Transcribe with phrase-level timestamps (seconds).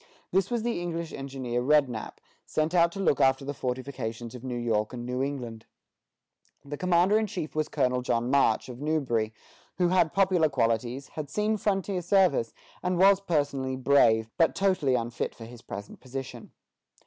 [0.31, 2.13] This was the English engineer Rednap,
[2.47, 5.67] sent out to look after the fortifications of New York and New England.
[6.65, 9.31] The commander in chief was Colonel John March, of Newbury,
[9.77, 12.51] who had popular qualities, had seen frontier service,
[12.81, 16.49] and was personally brave, but totally unfit for his present position.